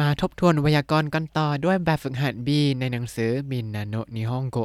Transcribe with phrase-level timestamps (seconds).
[0.00, 2.48] มาทบทวนไวยากรณ์กันต่อด้วยแบบฝึกหัด B
[2.78, 4.58] ในหนังสือมินนาโนนิฮงโก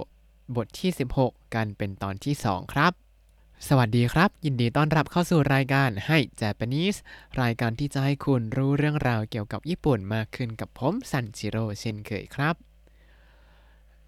[0.55, 2.93] บทที่ 16 กันเป็นตอนที่ 2 ครับ
[3.67, 6.97] สวัสดีครับ ยินดีต้อนรับเข้าสู่รายการให้ Japanese
[7.41, 12.55] รายการที่จะให้คุณรู้เรื่องราวเกี่ยวกับญี่ปุ่นมากขึ้นกับผมซันจิโร่เช่นเคยครับ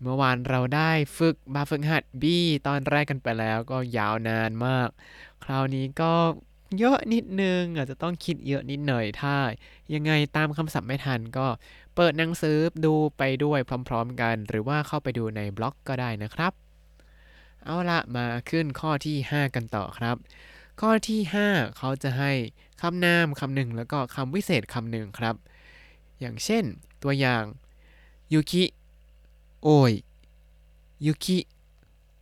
[0.02, 2.24] เมื่อวานเราได้ฝึกแบบฝึกหัด B
[2.68, 4.90] ตอนแรกกันไปแล้วก็ยาวนานมาก
[5.44, 6.14] คราวนี้ก็
[6.80, 9.36] เยอะนิดนึง อาจจะต้องคิดเยอะนิดหน่อยถ้า
[9.94, 11.48] ยังไงตามคำศัพท์ไม่ทันก็
[11.96, 16.54] เปิดหนังสือดูไปด้วยพร้อมๆกัน หรือว่าเข้าไปดูในบล็อกก็ได้นะครับ
[17.66, 20.16] เอาละมาขึ้นข้อที่ 5 กันต่อครับ
[20.82, 22.32] ข้อที่ 5 เขาจะให้
[22.82, 25.36] คำนามคำหนึ่งแล้วก็คำวิเศษคำหนึ่งครับ
[26.20, 26.64] อย่างเช่น
[27.04, 27.44] ตัวอย่าง
[28.34, 28.64] ยุคิ
[29.64, 29.92] โอย
[31.06, 31.38] ยุคิ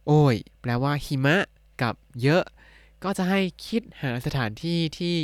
[0.06, 1.38] โอยแปลว่าหิมะ
[1.82, 2.44] กับเยอะ
[3.04, 5.16] ก็จะให้คิดหาสถานที่ที่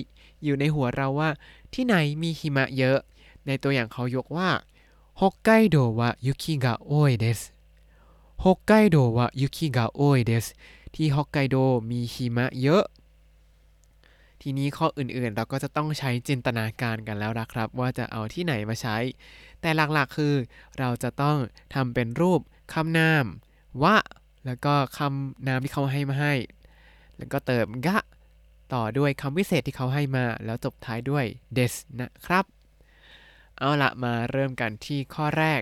[0.44, 1.30] อยู่ในหัวเราว่า
[1.74, 2.98] ที่ไหนมีหิมะเยอะ
[3.48, 4.50] ในตัวอย่างเขายกว่า
[5.22, 7.40] ฮอกไกโดวะยุคิกะโอยเดส
[8.44, 10.46] ฮอกไกโดวะยุคิกะโอยเดส
[10.96, 11.56] ที่ฮอกไกโด
[11.90, 12.84] มีหิมะเยอะ
[14.42, 18.98] ทีนี้ข้ออื่นๆเราก็จะต้องใช้จินตนาการกันแล้วนะครับ ว่าจะเอาที่ไหนมาใช้
[19.62, 20.34] แต่หลักๆคือ
[20.80, 21.38] เราจะต้อง
[21.76, 22.42] ทำเป็นรูป
[22.74, 23.26] คำนาม
[23.84, 23.98] วะ
[24.46, 26.34] แล้วก็คำนามที่เขาให้มาให้
[27.18, 27.98] แล้วก็เติมกะ
[28.74, 31.26] ต่อด้วยคำวิเศษที่เขาให้มา แล้วจบท้ายด้วย
[31.58, 32.46] des นะครับ
[33.58, 35.62] เอาละมาเริ่มกันที่ข้อแรก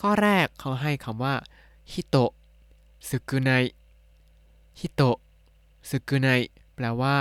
[0.00, 1.34] ข้อแรกเขาให้คำว่า
[1.92, 2.32] ฮิโตะ
[3.08, 3.50] สึกุไน
[4.80, 5.18] ฮิโตะ
[5.90, 6.28] สึกุไน
[6.74, 7.16] แปลว่า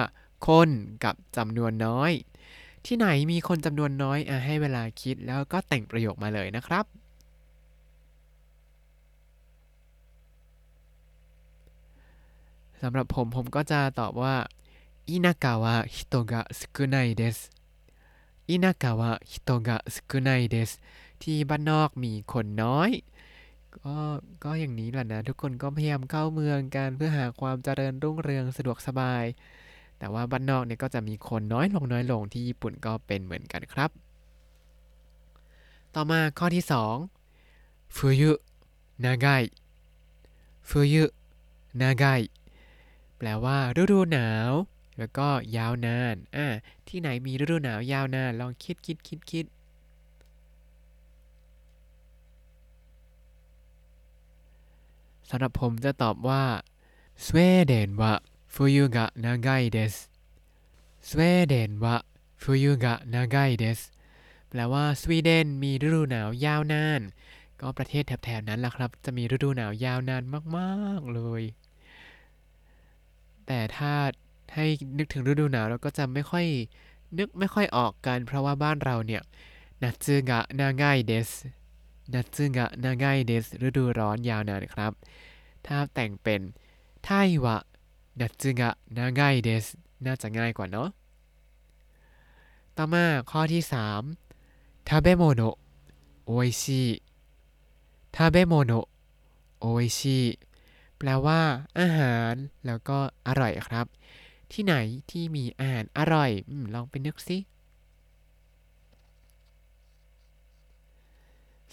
[0.47, 0.69] คน
[1.03, 2.11] กับจำนวนน้อย
[2.85, 6.85] ที่ไหนมีคนจำนวนน้อยอะให้เวลาคิดแล้วก็แต่งประโยคมาเลยนะครับ
[12.81, 14.35] สำหรับผมผมก็จะตอบว่า
[15.09, 17.37] 田舎は人が少ないです 田舎
[18.49, 20.71] は人が少ないです
[21.23, 22.89] ที่บ้านนอกมีคนน้อย
[23.77, 23.95] ก็
[24.43, 29.23] ก็อย่างนี้แหละนะ ทุกคนก็พยายามเข้าเมืองกันเพื่อหาความเจริญรุ่งเรืองสะดวกสบาย
[29.99, 33.89] แต่ว่าบ้านนอกเนี่ยก็จะมีคนน้อยลงน้อยลงที่ญี่ปุ่นก็เป็นเหมือนกันครับ
[35.95, 36.65] ต่อมาข้อที่
[37.29, 38.31] 2ฟุยุ
[39.05, 39.43] นากาย
[40.69, 41.05] ฟุยุ
[41.81, 42.21] นากาย
[43.23, 44.51] แปลว่าฤดูหนาว
[44.99, 45.27] แล้วก็
[45.57, 46.47] ยาวนานอะ
[46.87, 49.45] ที่ไหนมีฤดูหนาวยาวนาน ลองคิดคิดคิดคิด
[55.29, 56.43] สำหรับผมจะตอบว่า
[57.25, 58.13] สวีเดนวะ
[58.53, 59.95] ฟุยุกะนากายเดส
[61.09, 61.95] สวีเดนวะ
[62.41, 63.79] ฟุยุกะนากายเดส
[64.49, 67.01] แปลว่าสวีเดนมีฤดูหนาวยาวนาน
[67.59, 70.23] ก็ประเทศแถบๆนั้นแหละครับ จะมีฤดูหนาวยาวนาน
[70.57, 71.43] มาก ๆ เลย
[73.47, 73.93] แต่ถ้า
[74.55, 74.65] ให้
[74.97, 76.45] นึกถึงฤดูหนาวเราก็จะไม่ค่อย
[77.17, 79.21] นึกไม่ค่อยออกกัน เพราะว่าบ้านเราเนี่ย
[79.83, 81.29] นัตซึกะนากายเดส
[82.13, 84.91] 夏が長いですฤดูร้อนยาวนานครับ
[85.67, 86.41] ถ้าแต่งเป็น
[87.03, 87.09] タ
[87.43, 87.57] イは
[88.19, 89.65] 夏が長いです
[90.05, 90.89] น่าจะง่ายกว่าเนาะ
[92.77, 93.63] ต่อมาข้อที่
[94.25, 95.41] 3食べ物、おいし
[96.25, 100.19] い 食べ物、おいしい
[101.03, 101.41] แปลว่า
[101.79, 102.33] อาหาร
[102.65, 102.97] แล้วก็
[103.27, 103.85] อร่อยครับ
[104.51, 104.75] ที่ไหน
[105.11, 107.37] ที่มีอาหารอร่อยอลองไปนึกสิ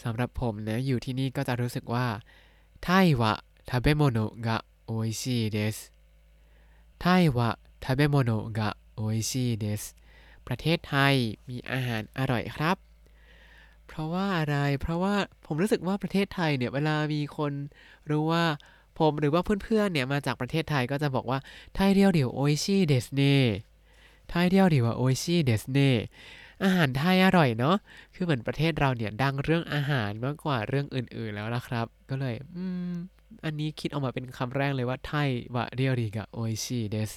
[0.02, 2.06] สำหรับผมนะอยู่ที่นี่ก็จะรู้สึกว่า
[2.82, 2.88] タ
[3.20, 3.32] イは
[3.68, 5.76] 食べ物がおいしいです
[7.00, 7.50] タイは
[7.84, 9.82] 食べ物がおいしいです
[10.46, 11.14] ประเทศไทย
[11.48, 12.76] มีอาหารอร่อยครับ
[13.86, 15.14] เพราะว่าอะไร เพราะว่า
[15.46, 17.52] ผมรู้สึกว่าประเทศไทยเนี่ยเวลามีคน
[18.10, 18.44] รู้ว่า
[18.98, 21.38] ผมหรือว่าเพื่อนๆเนี่ยมาจากประเทศไทยก็จะบอกว่า
[21.74, 25.90] タイ料理おいしいですね タイ料理おいしいですね
[26.64, 27.76] อาหารไทยอร่อยเนาะ
[28.14, 32.92] คือเหมือนประเทศเราเนี่ยดังเรื่องอาหารมากกว่าเรื่องอื่นๆแล้วนะครับ ก็เลยอืม
[33.44, 37.12] อันนี้คิดออกมาเป็นคำแรกเลยว่าไทยวะเรียวริกะโอิชิเดส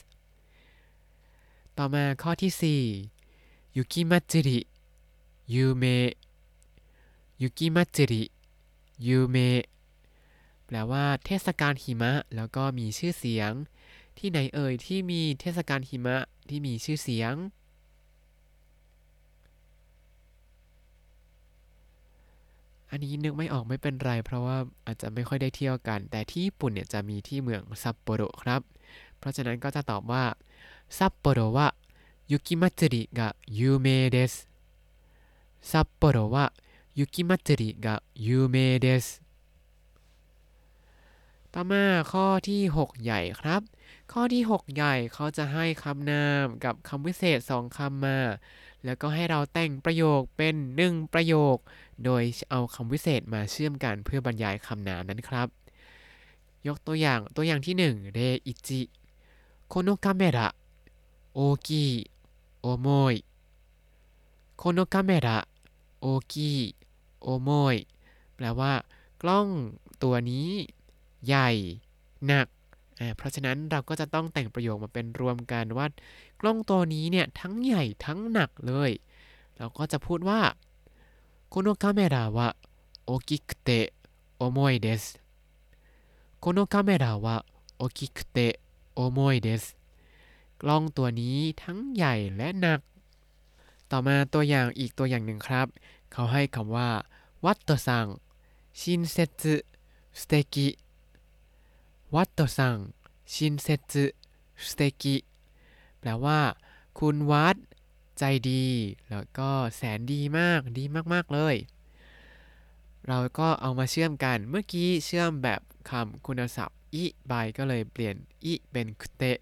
[1.78, 2.84] ต่อมาข้อที่
[3.20, 4.60] 4ยุกิมัจิริ
[5.54, 5.84] ยูเม
[7.42, 8.24] ยุกิมัจิริ
[9.08, 9.38] ยูเม
[10.72, 13.52] แปลว่าเทศกาลหิมะ แล้วก็มีชื่อเสียง
[14.18, 16.18] ที่ไหนเอ่ยที่มีเทศกาลหิมะ
[16.50, 17.34] ที่มีชื่อเสียง
[22.90, 28.62] อันนี้นึกไม่ออกไม่เป็นไร เพราะว่าอาจจะไม่ค่อยได้เที่ยวกัน แต่ที่ญี่ปุ่นเนี่ยจะมีที่เมืองซัปโปโรครับ
[29.18, 30.24] เพราะฉะนั้นก็จะตอบว่า
[30.98, 33.28] 札幌は雪祭りが有
[33.60, 34.34] 名です
[35.72, 37.96] 札幌は雪祭りが有
[38.26, 39.06] 名です
[41.56, 43.62] ต่อมาข้อที่ 6 ใหญ่ครับ
[44.12, 48.20] ข้อที่ 6 ใหญ่เขาจะให้คำนามกับคำวิเศษ2คำมา
[48.86, 51.58] แล้วก็ให้เราแต่งประโยคเป็นหนึ่งประโยค
[52.06, 55.48] โดยเอาคำวิเศษมาเชื่อมกันเพื่อบรรยายคำนามนั้นครับ
[56.68, 58.82] ยกตัวอย่างตัวอย่างที่1เรอิจิ
[59.68, 60.50] โคโนคาเมระ
[61.34, 61.86] โอกิ
[62.62, 63.16] โอโมย
[64.58, 65.40] โคโนคาเมระ
[66.00, 66.52] โอกิ
[67.22, 67.76] โอโมย
[68.36, 68.74] แปลว่า
[69.22, 69.48] กล้อง
[70.04, 70.50] ตัวนี้
[71.27, 71.51] ใหญ่
[72.27, 72.47] หนัก
[73.17, 75.87] เพราะฉะนั้นเราก็จะต้องแต่งประโยคมาเป็นรวมกันว่า
[76.41, 78.91] กล้องตัวนี้เนี่ยทั้งใหญ่ทั้งหนักเลย
[79.57, 80.41] เราก็จะพูดว่า
[81.53, 82.57] このカメラは
[83.07, 83.93] 大きくて
[84.39, 85.21] 重いです
[86.43, 87.45] このカメラは
[87.79, 88.61] 大きくて
[88.95, 89.77] 重いです
[90.61, 92.81] กล้องตัวนี้ทั้งใหญ่และหนัก
[93.91, 95.67] ต่อมาตัวอย่างอีกตัวอย่างหนึ่งครับ
[96.13, 96.91] เขาให้คำว่า
[97.45, 98.07] วัตโตซัง
[98.79, 99.43] ชินเซต
[100.21, 100.69] สเตกิ
[102.16, 102.78] วัตโตซัง
[103.34, 103.96] ชินเซต
[104.68, 105.16] สเตกิ
[106.00, 106.40] แปลว่า
[107.00, 107.56] คุณวัด
[108.20, 108.66] ใจดี
[109.10, 111.56] แล้วก็แสนดีมาก ดีมาก ๆ เลย
[113.08, 118.16] เราก็เอามาเชื่อมกัน เมื่อกี้เชื่อมแบบคำคุณศัพท์ อิบายก็เลยเปลี่ยน
[118.46, 119.38] อิเป็นคุเตะ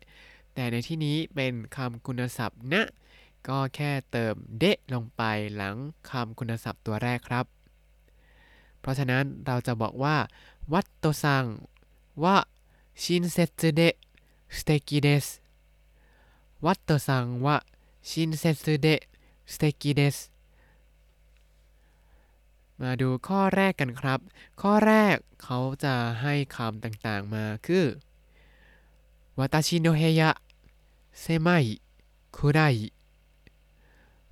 [0.54, 2.84] แต่ในที่นี้เป็นคำคุณศัพท์นะ
[3.48, 5.24] ก็แค่เติมเดะลงไป
[5.56, 5.76] หลัง
[6.10, 7.46] คำคุณศัพท์ตัวแรกครับ
[8.80, 10.16] เพราะฉะนั้นเราจะบอกว่า
[10.74, 11.46] วัตโตซัง
[12.24, 12.36] ว่า
[13.03, 13.95] ชินเซตเดะ
[14.57, 15.27] สเตกิเดส
[16.65, 17.57] วัตโตซังว่า
[18.09, 19.01] ชินเซตเดะ
[19.53, 20.17] สเตกิเดส
[22.81, 24.21] มาดูข้อแรกกันครับ
[24.61, 27.87] ข้อแรกเขาจะให้คำต่างๆมาคือ
[29.37, 30.41] 私の部屋
[31.13, 31.81] 狭い
[32.31, 32.93] 暗い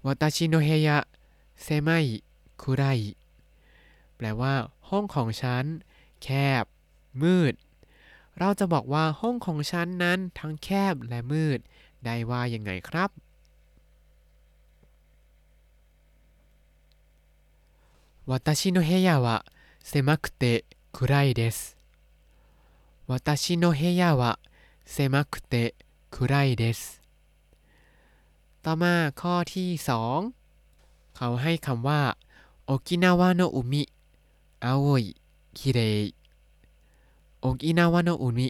[0.04, 1.08] 私の部屋
[1.56, 2.22] 狭い
[2.56, 3.16] 暗い
[4.16, 4.54] แปลว่า
[4.88, 5.64] ห้องของฉัน
[6.22, 6.28] แค
[6.62, 6.64] บ
[7.22, 7.54] มืด
[8.38, 11.58] เราจะบอกว่าห้องของฉันนั้นทั้งแคบและมืด
[12.04, 13.10] ได้ว่ายังไงครับ
[18.24, 19.44] 私の部屋は
[19.82, 21.76] 狭くて暗いです
[23.08, 24.38] 私の部屋は
[24.84, 25.74] 狭くて
[26.10, 27.00] 暗いです
[28.62, 30.18] ต่อมาข้อที่สอง
[31.16, 32.02] เขาให้คำว่า
[32.66, 33.82] โอกินาวะโนอุมิ
[34.64, 35.04] อาโอย
[35.58, 35.78] คิเร
[37.39, 38.47] โอกินาวะโนอุมิ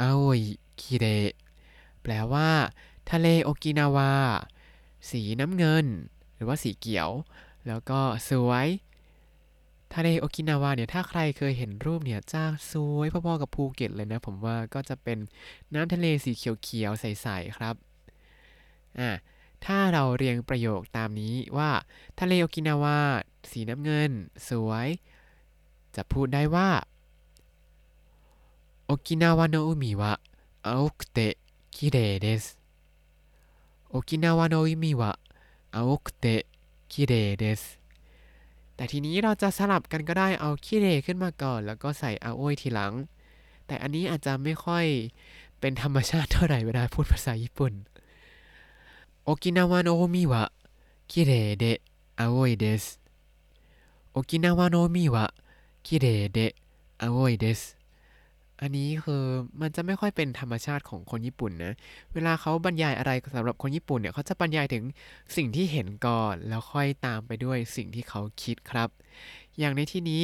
[0.00, 0.40] อาโอย
[0.80, 1.06] คิเร
[2.02, 2.50] แปลว่า
[3.10, 4.12] ทะเลโอกินาวา
[5.10, 5.86] สีน้ำเงิน
[6.34, 7.10] หรือว่าสีเขียว
[7.66, 8.66] แล้วก็สวย
[9.94, 12.42] ทะเลโอกินาวาเนี่ย ถ้าใครเคยเห็นรูปเนี่ยจะ
[12.72, 15.18] สวยพอๆกับภูเก็ตเลยนะ ผมว่าก็จะเป็น
[15.74, 17.74] น้ำทะเลสีเขียวๆ ใสๆ ครับ
[18.98, 19.10] อ่า
[19.64, 21.70] ถ้าเราเรียงประโยคตามนี้ว่า
[22.20, 22.98] ทะเลโอกินาวา
[23.50, 24.10] สีน้ำเงิน
[24.48, 24.88] สวย
[25.96, 26.68] จะพูดได้ว่า
[28.86, 30.12] โอกินาวะโนอุมิวะ
[30.64, 31.34] อาโอคุเตะ
[31.74, 32.44] คิเรเดส
[33.88, 35.10] โอกินาวะโนอุมิวะ
[35.74, 37.62] อาโอคุเรส
[38.74, 42.92] แต่ทีนี้เราจะสลับกันก็ได้เอาขี้เรขึ้นมาก่อน แล้วก็ใส่อาโอยทีหลัง
[43.66, 44.84] แต่อันนี้อาจจะไม่ค่อย
[45.60, 47.72] เป็นธรรมชาติเท่าไหร่เวลาพูดภาษาญี่ปุ่น
[49.24, 50.44] โอกินาวะโนมิวะ
[51.10, 51.78] คิเรเดะ
[52.18, 52.84] อาโอยเดส
[54.10, 55.24] โอกินาวะโนมิวะ
[55.86, 56.52] คิเรเดะ
[57.02, 57.60] อาโอยเดส
[58.60, 59.24] อันนี้คือ
[59.60, 61.72] มันจะไม่ค่อยเป็นธรรมชาติของคนญี่ปุ่นนะ
[62.14, 64.84] เวลาเขาบรรยายอะไรสำหรับคนญี่ปุ่นเนี่ยเขาจะบรรยายถึง
[65.36, 68.88] สิ่งที่เห็นก่อน แล้วค่อยตามไปด้วยสิ่งที่เขาคิดครับ
[69.58, 70.22] อย่างในที่นี้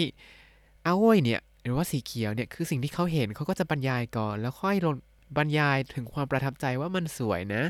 [0.87, 4.95] อาโอยเนี่ยหรือว่าสีเขียวเนี่ยคือสิ่งที่เขาเห็นเขาก็จะบรรยายก่อน แล้วค่อยลง
[5.37, 7.63] บรรยายถึงความประทับใจว่ามันสวยนะ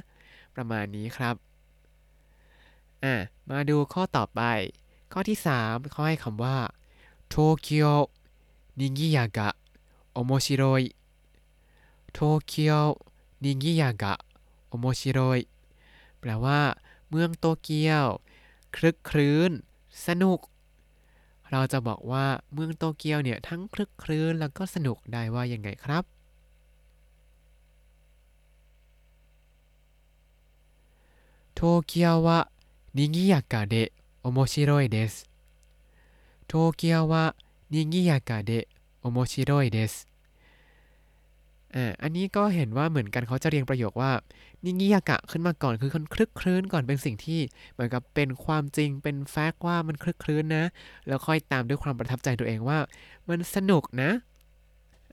[0.57, 1.35] ประมาณนี้ครับ
[3.05, 3.15] อะ
[3.49, 4.43] มาดูข้อต่อไป
[5.13, 6.57] ข้อที่3เขาให้คำว่า
[7.29, 7.95] โตเกียว
[8.81, 9.49] นิงิยากะ
[10.14, 10.96] 面白い
[12.14, 12.98] 東京
[13.42, 14.20] にぎやが
[14.72, 15.48] 面白い
[16.20, 16.78] แปลว่า
[17.10, 18.22] เมืองโตเกียว
[18.76, 19.52] คลึกครื้น
[20.06, 20.40] สนุก
[21.52, 26.04] เราจะบอกว่าเมืองโตเกียวเนี่ยทั้งคลึกครื้นแล้วก็สนุกได้ว่ายังไงครับ
[31.56, 32.30] โตเกียวは
[32.96, 33.92] 賑やかで
[34.24, 35.30] 面白いです
[36.50, 37.36] 東京は
[37.72, 38.79] 賑やかで面白いで
[39.91, 39.93] す
[41.75, 44.13] อ่าอันนี้ก็เห็นว่าเหมือนกันเขาจะเรียงประโยคว่า
[44.65, 47.41] นิงิยกะขึ้นมาก่อนคือคนคลึกคลื้นก่อนเป็นสิ่งที่
[47.73, 50.65] เหมือนกับเป็นความจริงเป็นแฟกต์ว่ามันคลึกคลื้นนะ
[51.07, 52.79] แล้วค่อยตามด้วยความประทับใจตัวเองว่า
[53.29, 54.11] มันสนุกนะ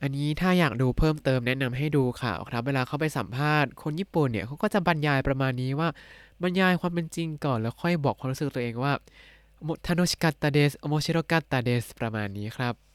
[0.02, 5.88] อันนี้ถ้าอยากดูเพิ่มเติมแนะนำให้ดูข่าวครับ เวลาเขาไปสัมภาษณ์คนญี่ปุ่นเนี่ยเขาก็จะบรรยายประมาณนี้ว่า
[6.42, 8.92] บรรยายความเป็นจริงก่อนแล้วค่อยบอกความรู้สึกตัวเองว่า
[9.86, 12.87] 楽しかったです おもしろかったですประมาณนี้ครับ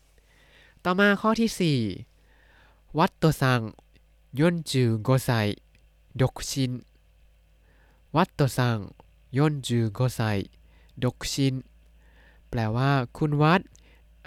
[0.88, 3.62] ต่อมาข้อที่ 4 ワットさ
[4.40, 5.30] ん、四十五歳、
[6.22, 6.72] 独身
[8.16, 8.78] ワットさ
[9.38, 10.22] ん、四十五歳、
[11.04, 11.56] 独身
[12.50, 13.62] แปลว่า คุณวัด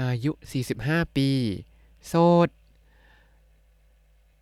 [0.03, 0.33] อายุ
[0.75, 1.31] 45 ปี
[2.09, 2.15] โส
[2.47, 2.49] ด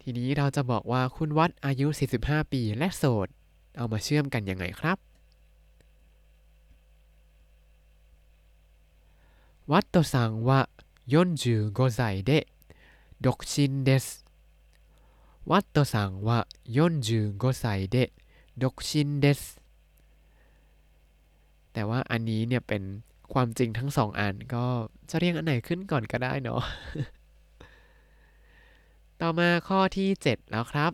[0.00, 1.86] ทีนี้เราจะบอกว่าคุณวัดอายุ
[2.20, 3.28] 45 ปี และโสด
[3.76, 4.98] เอามาเชื่อมกันยังไงครับ
[9.72, 10.60] วัดตัวสังว่า
[11.07, 12.31] 45歳で
[13.25, 14.05] 独身です
[15.49, 17.63] วัตโตซังวะ45歳
[17.93, 17.97] で
[18.61, 19.39] 独身です
[21.73, 22.83] แต่ว่าอันนี้เนี่ยเป็น
[23.33, 24.65] ความจริงทั้งสองอันก็
[25.09, 26.61] จะเรียงอันไหนขึ้นก่อนก็ได้เนาะ
[29.21, 30.91] ต่อมาข้อที่ 7 แล้วครับ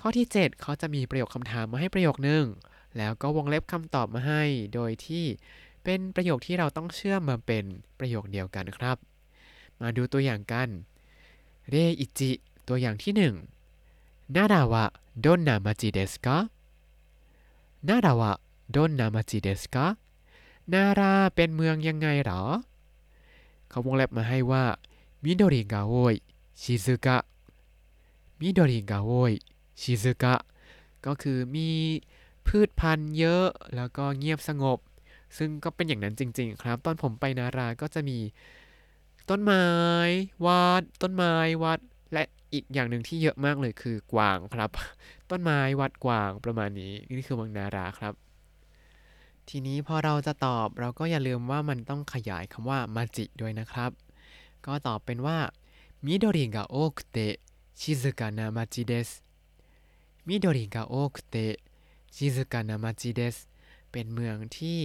[0.00, 2.44] ข้อที่ 7 เขาจะมีประโยคคำถามมาให้ประโยคนึง
[2.96, 4.42] แล้วก็วงเล็บคำตอบมาให้
[4.74, 5.24] โดยที่
[5.84, 7.64] เป็นประโยคที่เราต้องเชื่อมมาเป็น
[7.98, 8.96] ประโยคเดียวกันครับ
[9.81, 10.69] มาดูตัวอย่างกัน
[11.69, 12.31] เรอิจิ
[12.67, 13.13] ตัวอย่างที่
[13.77, 14.85] 1นาดาวะ
[15.21, 16.37] โดนนามาจิเดสกะ
[17.87, 18.31] นาดาวะ
[18.71, 19.85] โดนนามาจิเดสกะ
[20.73, 22.41] นาราเป็นเมืองยังไงหรอ
[23.69, 24.63] เขาวงเล็บมาให้ว่า
[25.23, 26.15] มิโดริกาโอย
[26.61, 27.17] ชิซึกะ
[28.39, 29.31] มิโดริกาโอย
[29.81, 30.35] ชิซึกะ
[31.05, 31.69] ก็คือมี
[32.47, 33.45] พืชพันธุ์เยอะ
[33.75, 34.79] แล้วก็เงียบสงบ
[35.37, 38.17] ซึ่งก็เป็นอย่างนั้นจริง ๆ ครับ ตอนผมไปนาราก็จะมี
[39.29, 39.65] ต้นไม้
[40.45, 41.33] วัดต้นไม้
[41.63, 41.79] วัด
[42.13, 44.69] และอีกอย่างหนึ่งที่เยอะมากเลยคือกวางครับ
[45.29, 48.13] ต้นไม้วัดกวางประมาณนี้นี่คือเมืองนาราครับ
[49.49, 53.91] ทีนี้พอเราจะตอบเราก็อย่าลืมว่ามันต้องขยายคำว่ามาจิด้วยนะครับ
[54.65, 55.37] ก็ตอบเป็นว่า
[56.05, 57.35] มิโดริกะโอคุเตะ
[57.79, 59.09] ชิซึกะนามาจิเดส
[60.27, 61.55] มิโดริกะโอคุเตะ
[62.15, 63.35] ชิซึกะนามาจิเดส
[63.91, 64.79] เป็นเมืองที่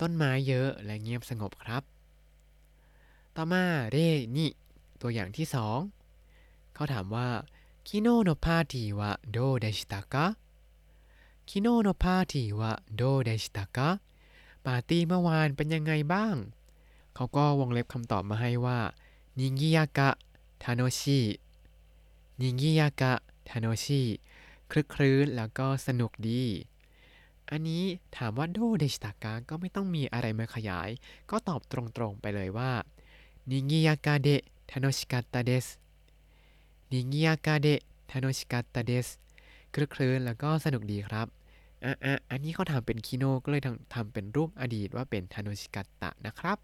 [0.00, 1.91] ต้นไม้เยอะและเงียบสงบครับ
[3.44, 3.98] ต่อมาเร
[4.36, 4.46] นิ
[5.00, 5.78] ตัวอย่างที่สอง
[6.74, 7.28] เขาถามว่า
[7.86, 10.26] คิโนโนพาทีวะโดเดชิตะกะ
[11.48, 13.88] คิโนโนพาทีวะโดเดชิตะกะ
[14.66, 16.36] ปาร์ตี้เมื่อวานเป็นยังไงบ้าง
[17.14, 18.78] เขาก็วงเล็บคำตอบมาให้ว่า
[19.38, 20.10] นิงิยากะ
[20.62, 21.20] ทาโนชิ
[22.40, 23.12] นิงิยากะ
[23.48, 24.02] ทาโนชิ
[24.70, 26.42] คลึกครื้นแล้วก็สนุกดี
[27.50, 27.84] อันนี้
[28.16, 30.88] ถามว่าโดเดชิตะกะก็ไม่ต้องมีอะไรมาขยาย
[31.30, 32.72] ก็ตอบตรงๆไปเลยว่า
[33.49, 34.29] นิงิยากะเด
[34.69, 35.67] ทาโนชิกัตตาเดส
[36.91, 37.67] นิงิยากะเด
[38.09, 39.07] ทาโนชิกัตตาเดส
[39.73, 41.27] คลึกคลื้นแล้วก็สนุกดีครับ
[41.83, 43.61] อ่ะอ่ะอันนี้เขาทำเป็นคิโนก็เลย
[43.93, 46.57] ทำเป็นรูปอดีตว่าเป็นทานุชิกัตตะนะครับ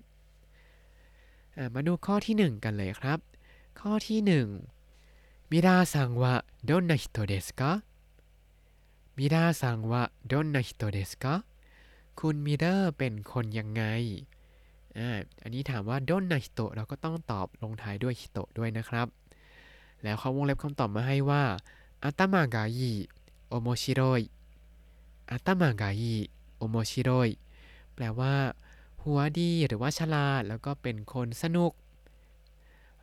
[1.73, 3.19] มาดูข้อที่ 1 กันเลยครับ
[3.79, 4.19] ข้อที่
[4.85, 6.33] 1มิราซังวะ
[6.69, 7.61] どんな人ですか
[9.17, 11.25] มิราซังวะどんな人ですか
[12.19, 13.83] คุณมิเดอร์เป็นคนยังไง
[14.97, 15.09] อ่า
[15.43, 19.07] อันนี้ถามว่าดนนาฮิโตเราก็ต้องตอบลงท้ายด้วยฮิโตด้วยนะครับ
[20.03, 21.43] แล้วเขาวงเล็บคำตอบมาให้ว่า
[22.03, 22.93] อาตามากายิ
[23.47, 24.21] โอโมชิโรย
[25.31, 26.15] อาตามากายิ
[26.57, 27.29] โอโมชิโรย
[27.93, 28.33] แปลว่า
[29.03, 31.71] หัวดีหรือว่าฉลาดแล้วก็เป็นคนสนุก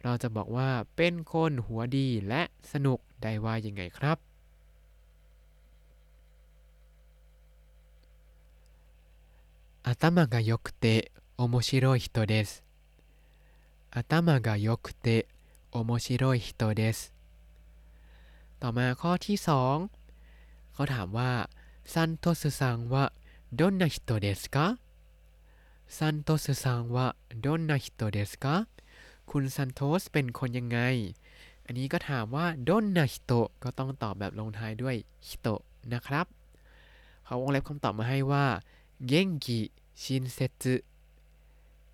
[0.03, 4.19] เราจะบอกว่าเป็นคนหัวดีและสนุกได้ว่ายังไงครับ
[9.85, 12.63] 頭が良くて 面白い人です
[13.91, 15.27] 頭が良くて
[15.73, 17.13] 面白い人です
[18.61, 19.77] ต่อมาข้อที่สอง
[20.73, 21.33] เขาถามว่า
[21.93, 23.05] ซันโตสึซังวะ
[23.59, 24.79] どんな人ですか
[25.97, 27.07] ซันโตสึซังวะ
[27.45, 28.69] どんな人ですか
[29.31, 30.79] คุณซันโตสเป็นคนยังไง
[31.67, 33.33] อันนี้ก็ถามว่าดนนาฮิโต
[33.63, 34.97] ก็ต้องตอบแบบลงท้ายด้วย
[35.27, 35.49] ฮิโต
[35.93, 36.27] นะครับ
[37.25, 38.47] เขาวงเล็บคำตอบมาให้ว่า
[39.07, 39.61] เกงกิ
[40.03, 40.75] ชินเซจุ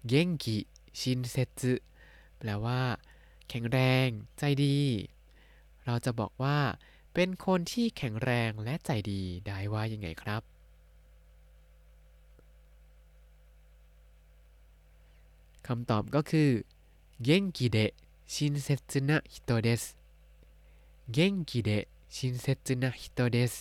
[0.08, 0.58] เย่งกิ
[1.00, 1.74] ชินเซจึ
[2.38, 2.82] แปลว่า
[3.50, 4.78] แข็งแรง ใจดี
[5.86, 6.58] เราจะบอกว่า
[7.14, 10.42] เป็นคนที่แข็งแรงและใจดีได้ว่ายังไงครับ
[15.68, 16.50] คำตอบก็คือ
[17.24, 17.78] 元気で
[18.34, 19.84] 親切な人です
[21.14, 21.72] 元気で
[22.16, 23.54] 親切な人です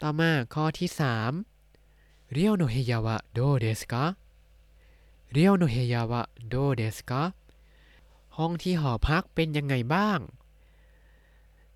[0.00, 0.88] ต่อมาข้อที่
[1.60, 7.22] 3寮の部屋はどうですか 寮の部屋はどうですか
[8.36, 10.18] ห้องที่หอพักเป็นยังไงบ้าง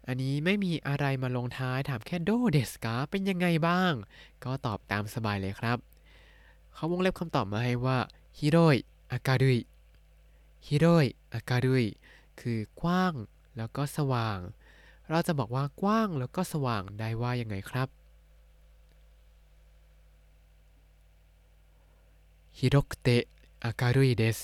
[0.07, 3.93] อันนี้ไม่มีอะไรมาลงท้ายถามแค่どうですかเป็นยังไงบ้าง
[4.45, 5.79] ก็ตอบตามสบายเลยครับ
[6.75, 7.99] เขาวงเล็บคำตอบมาให้ว่า
[8.39, 8.77] ฮิโรย
[9.13, 9.59] อากาดุย
[10.67, 11.85] ฮิโรยอากาดุย
[12.41, 13.15] คือกว้าง
[13.57, 14.39] แล้วก็สว่าง
[15.11, 17.89] เราจะบอกว่ากว้างแล้วก็สว่างได้ว่ายังไงครับ
[22.59, 23.25] ฮิโรคุเตะ
[23.64, 24.40] อากาดุยเดส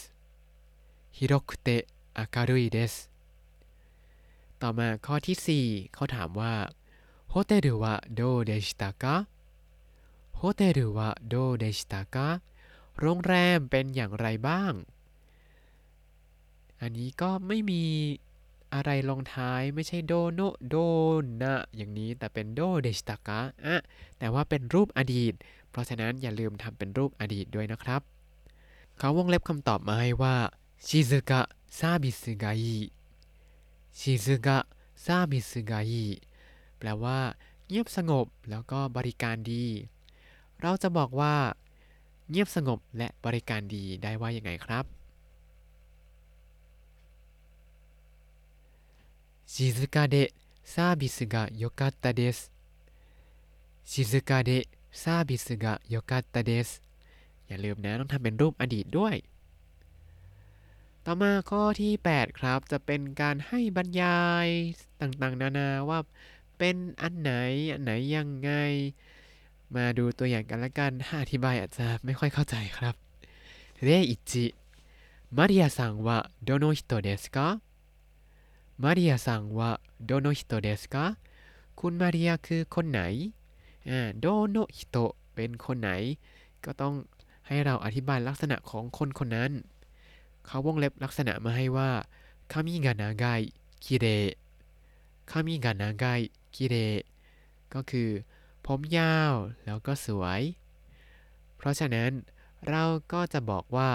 [1.17, 1.83] ฮิโรคุเตะ
[2.33, 2.93] 明るいです
[4.61, 6.53] ต่อมาข้อที่ 4 เขาถามว่า
[7.29, 7.85] โฮเทลは
[8.19, 9.03] どうでしたか
[10.35, 12.29] โ โฮเทลวะโดเดชิตากะ
[12.99, 14.73] โรงแรมเป็นอย่างไรบ้าง
[16.81, 17.83] อันนี้ก็ไม่มี
[18.73, 20.75] อะไรลงท้ายไม่ใช่โดโนโด
[21.41, 23.75] นะอย่างนี้แต่เป็นโดเดชิตากะอ่ะ
[24.19, 25.33] แต่ว่าเป็นรูปอดีต
[25.71, 28.01] เพราะฉะนั้นอย่าลืมทำเป็นรูปอดีตด้วยนะครับ
[28.98, 30.36] เขาวงเล็บคำตอบมาให้ว่า
[30.86, 31.40] ชิซึกะ
[31.78, 32.78] ซาบิสึกายิ
[33.98, 34.58] ชิซึกะ
[35.04, 36.06] ซาบิสึกายิ
[36.78, 37.18] แปลว่า
[37.68, 39.64] เงียบสงบแล้วก็บริการดี
[40.60, 41.34] เราจะบอกว่า
[42.30, 44.84] เงียบสงบและบริการดีได้ว่ายังไงครับ
[49.52, 50.28] ชิซึกะเดะ
[50.74, 52.38] ซาบิสึกะโยกัตตะเดส
[53.90, 54.64] ชิซึกะเดะ
[55.02, 56.68] ซาบิสึกะโยกัตเดส
[57.46, 59.14] อย่าลืมนะต้องทำเป็นรูปอดีตด้วย
[61.04, 64.48] ต่อมาข้อที่ 8 ครับ จะเป็นการให้บรรยาย
[65.00, 65.98] ต่างๆ นานาว่า
[66.58, 67.32] เป็นอันไหน
[67.72, 68.50] อันไหนยังไง
[69.74, 72.94] มาดูตัวอย่างกันละกันถ้าอธิบายอาจจะไม่ค่อยเข้าใจครับ
[73.82, 81.04] 例一 マリアさんはどの人ですか マリアさんはどの人ですか
[81.80, 83.00] คุณมาริยาคือคนไหน
[83.90, 84.96] อ่าどの人
[85.34, 85.90] เป็นคนไหน
[86.64, 86.94] ก็ต้อง
[87.46, 89.52] ให้เราอธิบายลักษณะของคนคนนั้น
[90.46, 91.90] เขาวงเล็บลักษณะมาให้ว่า
[92.52, 93.24] 髪が長
[93.84, 94.06] い、きれ
[95.30, 96.76] い 髪が長い、きれい
[97.74, 98.08] ก็คือ
[98.66, 99.32] ผมยาว
[99.64, 100.42] แล้วก็สวย
[101.56, 102.10] เพราะฉะนั้น
[102.68, 103.90] เราก็จะบอกว่า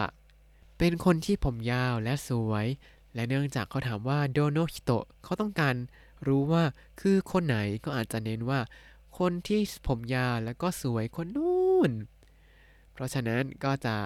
[0.78, 2.66] เป็นคนที่ผมยาวและสวย
[3.14, 5.76] และเนื่องจากเขาถามว่าどの人เขาต้องการ
[6.28, 6.64] รู้ว่า
[7.02, 8.60] คือคนไหนก็อาจจะเน้นว่า
[9.20, 11.92] คนที่ผมยาวแล้วก็สวยคนนู้น
[13.01, 13.97] ราะฉะนั้นก็จะ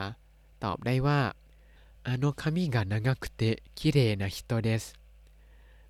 [0.64, 1.20] ตอบได้ว่า
[2.04, 4.94] あの髪が長くて綺麗な人です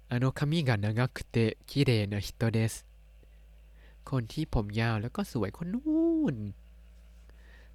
[0.08, 2.84] あの髪が長くて綺麗な人です
[4.04, 6.36] คนที่ผมยาวแล้วก็สวยคนนู้น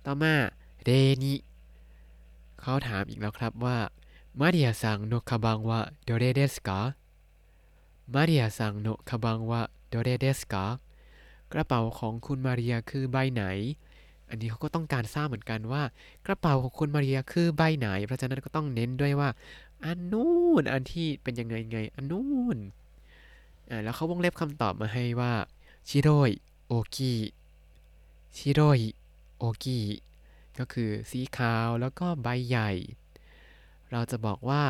[0.06, 0.34] ต่อมา
[0.84, 0.90] เร
[1.24, 1.34] นิ
[2.60, 3.78] เขาถามอีกแล้วครับว่า
[4.38, 6.98] マリアさんのカバンはどれですか
[8.12, 10.81] マリアさんのカバンはどれですか
[11.51, 13.44] กระเป๋าของคุณมาเรียคือใบไหน
[14.30, 15.82] อันนี้เขาก็ต้องการทราบเหมือนกันว่า
[16.26, 19.28] กระเป๋าของคุณมาเรียคือใบไหน เพราะฉะนั้นก็ต้องเน้นด้วยว่า
[19.84, 22.58] อันนู้นอันที่เป็นยังไงไง อันนู้น
[23.71, 25.32] อ่าแล้วเขาวงเล็บคำตอบมาให้ว่า
[25.88, 26.30] ชิโรย
[26.66, 27.14] โอกิ
[28.36, 28.80] ชิโรย
[29.38, 29.80] โอกิ
[30.58, 32.71] ก็คือสีขาวแล้วก็ใบใหญ่
[33.90, 34.64] เราจะบอกว่า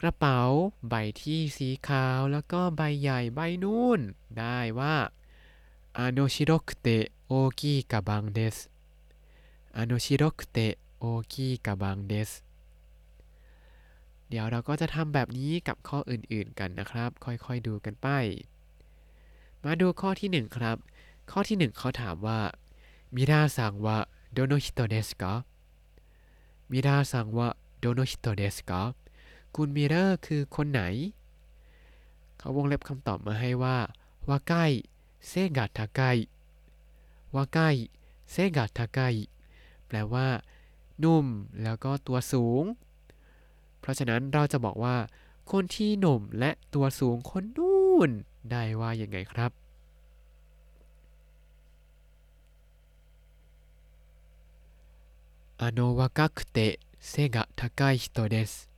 [0.00, 0.40] กระเป๋า
[0.88, 4.00] ใบที่สีขาวแล้วก็ใบใหญ่ใบนู่น
[4.38, 4.94] ได้ว่า
[5.95, 8.69] あの白くて大きいカバンです
[9.73, 12.43] あの白くて大きいカバンです
[14.29, 18.07] เดี๋ยวเราก็จะทำแบบนี้กับข้ออื่นๆกันนะครับ ค่อยๆดูกันไป
[19.65, 20.77] มาดูข้อที่ 1 ครับ
[21.31, 22.39] ข้อที่ 1 เขาถามว่า
[23.15, 23.97] มิราซังวะ
[24.33, 25.33] โดโนฮิโตเดสกะ
[26.71, 28.81] มิราซังวะโดโนฮิโตเดสกะ
[29.55, 30.81] คุณมิเรอร์คือคนไหน
[32.37, 33.77] เขาวงเล็บคำตอบมาให้ว่า
[34.29, 34.53] วาไก
[34.94, 34.94] เซ
[35.57, 36.01] กะทาไก
[37.35, 37.59] วาไก
[38.31, 38.99] เซกะทาไก
[39.87, 40.27] แปลว่า
[41.03, 41.25] นุ่ม
[41.63, 42.63] แล้วก็ตัวสูง
[43.79, 44.95] เพราะฉะนั้นเราจะบอกว่า
[45.51, 48.09] คนที่หนุ่มและตัวสูงคนนู่น
[48.51, 49.51] ได้ว่าอย่างไงครับ
[55.63, 58.71] あの若くて背が高い人です。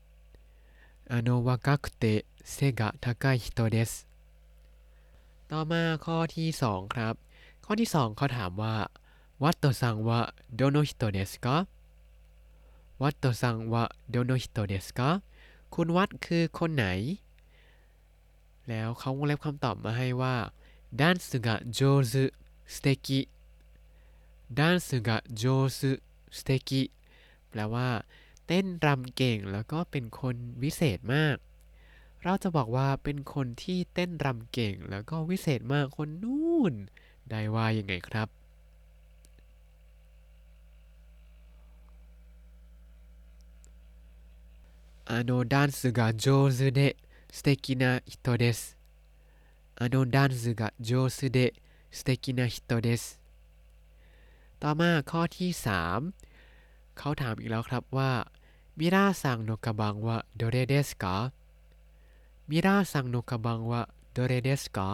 [1.09, 4.06] あの若くて背が高い人です
[5.52, 7.14] ต่อมาข้อที่ 2 ครับ
[7.64, 8.76] ข้อที่ 2เขาถามว่า
[9.42, 11.56] ワットさんはどの人ですか ワ
[13.02, 15.10] ットさんはどの人ですか
[15.74, 16.86] คุณวัดคือคนไหน
[18.68, 20.36] แล้วเขาวงเล็บคำตอบมาให้ว่า
[21.00, 21.80] ดันส์กะโจ
[22.12, 22.24] ซุ
[22.74, 23.20] สเตกิ
[24.58, 25.44] ดันส์กะโจ
[25.78, 25.92] ซุ
[26.38, 26.82] สเตกิ
[27.48, 27.88] แปลว่า
[28.46, 31.36] เต้นรำเก่งแล้วก็เป็นคนวิเศษมาก
[32.23, 36.73] เราจะบอกว่าเป็นคนที่เต้นรำเก่งแล้วก็วิเศษมากคนนู่น
[37.29, 38.29] ได้ว่ายังไงครับ
[45.05, 46.95] あのダンスが上手で
[47.29, 48.77] 素敵な人です
[49.75, 51.53] あのダンスが上手で
[51.91, 53.19] 素敵な人です
[54.61, 58.11] ต่อมาข้อที่3เขาถามอีกแล้วครับว่า
[58.79, 61.15] มิราซังโนกะบังวะโดเรเดสกา
[62.50, 63.82] มิราซังโนกบังวะ
[64.12, 64.88] โดเรเดสกา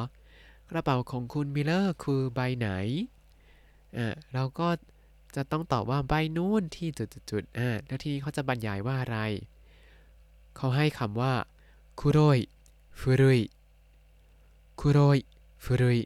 [0.71, 2.69] กระเป๋าของคุณมิลเลอร์คือใบไหน
[3.97, 4.69] อ่าเราก็
[5.37, 6.89] จะต้องตอบว่าใบนู้นที่
[7.31, 9.19] จุดๆอ่าแล้วทีนี้เขาจะบรรยายว่าอะไร
[10.57, 11.33] เขาให้คำว่า
[12.01, 12.39] คุโรย
[13.01, 13.41] ฟุรุย
[14.81, 15.19] คุโรย
[15.65, 15.99] ฟุรุย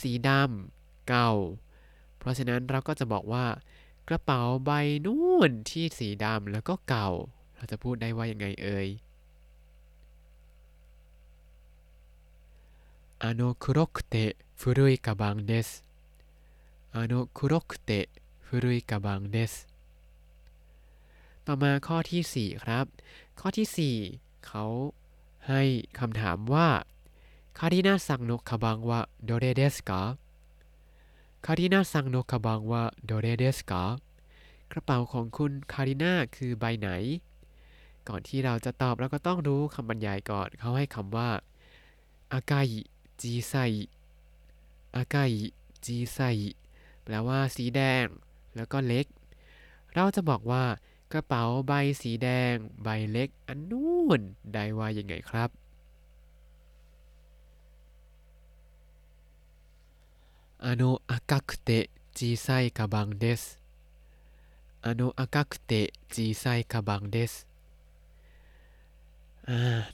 [0.00, 1.32] สีดำเก่า
[2.18, 3.46] เพเพราะฉะนั้นเราก็จะบอกว่า
[4.08, 4.70] กระเป๋าใบ
[5.06, 7.10] นู่นที่สีดำแล้วก็เก่า
[7.56, 8.88] เราจะพูดได้ว่ายังไงเอ่ย
[13.23, 15.83] あの黒くて古いカバンです
[16.93, 19.67] あの黒くて古いカバンです
[21.45, 22.85] ต่อมาข้อที่ 4 ครับ
[23.39, 24.65] ข้อที่ 4 เขา
[25.47, 25.61] ให้
[25.99, 26.67] คำถามว่า
[27.57, 30.01] คารินาซังโนคาบังวะโดเรเดสกา
[31.45, 33.83] คารินาซังโนคาบังวะโดเรเดสกา
[34.71, 36.89] กระเป๋าของคุณคารินาคือใบไหน
[38.07, 41.29] ก่อนที่เราจะตอบเราก็ต้องรู้คำบรรยายก่อน เขาให้คำว่า
[42.33, 42.65] อากาย
[43.21, 43.53] จีไซ
[44.95, 45.31] อากาย
[45.85, 46.19] จีไซ
[47.03, 48.05] แปลว่าสีแดง
[48.55, 49.05] แล้วก็เล็ก
[49.93, 50.63] เราจะบอกว่า
[51.13, 54.19] กระเป๋าใบสีแดง ใบเล็ก อันนู่น
[54.53, 55.49] ได้ว่ายังไงครับ
[60.61, 63.61] あの赤くて小さいカバンです
[64.81, 67.47] あの赤くて小さいカバンです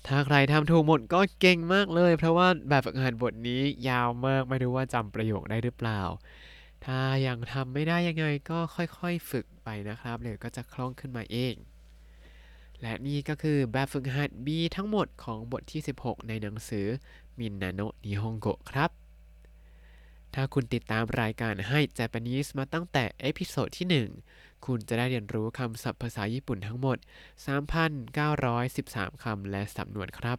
[0.06, 6.00] ถ้าใครทำถูกหมดก็เก่งมากเลย เพราะว่าแบบฝึกหัดบทนี้ยาวมากไม่รู้ว่าจำประโยคได้หรือเปล่า
[6.84, 11.54] ถ้ายังทำไม่ได้ยังไงก็ค่อยๆฝึกไปนะครับเดี๋ยวก็จะคล่องขึ้นมาเอง
[12.80, 16.86] และนี่ก็คือแบบฝึกหัด B ทั้งหมดของบทที่ 16 ในหนังสือ
[17.38, 18.99] มินนาโนะนิฮงโกะครับ
[20.34, 26.98] ถ้าคุณติดตามรายการให้ Japanese มาตั้งแต่ episode ที่ 1 คุณจะได้เรียนรู้คำศัพท์ภาษาญี่ปุ่นทั้งหมด
[28.30, 30.38] 3,913 คำและสำนวนครับ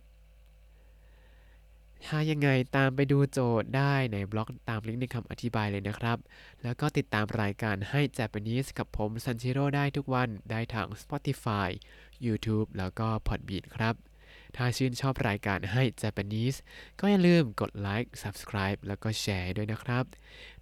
[2.06, 6.18] ถ้ายังไงตามไปดูโจทย์ได้ในบล็อกตามลิงก์ในคำอธิบายเลยนะครับ
[6.64, 11.70] แล้วก็ติดตามรายการให้ Japanese กับผมซันชิโร่ได้ทุกวันได้ทาง Spotify
[12.26, 13.96] YouTube แล้วก็ Podbean ครับ
[14.58, 16.58] ถ้าชื่นชอบรายการให้ Japanese
[17.00, 20.06] ก็อย่าลืมกดไลค์ Subscribe แล้วก็แชร์ด้วยนะครับ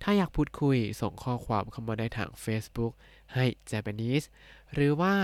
[0.02, 2.94] ถ้าอยากพูดคุยส่งข้อความเข้ามาได้ทาง Facebook
[3.36, 4.26] ให้ Japanese
[4.74, 5.16] หรือว่า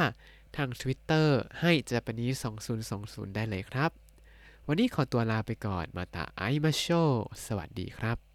[0.56, 1.28] ทาง Twitter
[1.62, 2.38] ให้ Japanese
[2.86, 3.92] 2020 ได้เลยครับ
[4.68, 6.86] วันนี้ขอตัวลาไปก่อนมาตาไอมาโช
[7.46, 8.35] สวัสดีครับ